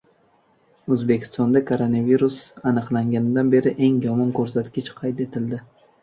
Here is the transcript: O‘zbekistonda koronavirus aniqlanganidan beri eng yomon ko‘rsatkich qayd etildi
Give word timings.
O‘zbekistonda 0.93 1.59
koronavirus 1.65 2.37
aniqlanganidan 2.71 3.51
beri 3.55 3.73
eng 3.89 3.99
yomon 4.05 4.31
ko‘rsatkich 4.39 4.89
qayd 5.03 5.21
etildi 5.27 5.61